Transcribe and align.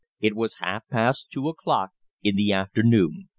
It 0.19 0.35
was 0.35 0.57
half 0.57 0.87
past 0.87 1.29
two 1.31 1.47
o'clock 1.47 1.91
in 2.23 2.35
the 2.35 2.51
afternoon. 2.51 3.29